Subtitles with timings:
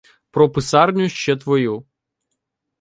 [0.31, 1.85] Про писарню ще твою.